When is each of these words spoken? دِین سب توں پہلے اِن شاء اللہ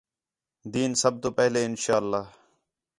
دِین 0.71 0.91
سب 1.01 1.13
توں 1.21 1.31
پہلے 1.37 1.59
اِن 1.67 1.73
شاء 1.83 1.99
اللہ 2.01 2.23